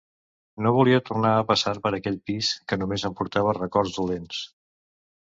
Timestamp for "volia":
0.77-1.01